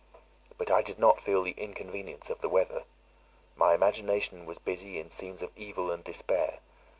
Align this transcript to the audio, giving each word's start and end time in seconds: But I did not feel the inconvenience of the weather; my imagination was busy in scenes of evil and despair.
But 0.57 0.71
I 0.71 0.81
did 0.81 0.97
not 0.97 1.21
feel 1.21 1.43
the 1.43 1.51
inconvenience 1.51 2.31
of 2.31 2.41
the 2.41 2.49
weather; 2.49 2.85
my 3.55 3.75
imagination 3.75 4.47
was 4.47 4.57
busy 4.57 4.99
in 4.99 5.11
scenes 5.11 5.43
of 5.43 5.51
evil 5.55 5.91
and 5.91 6.03
despair. 6.03 6.57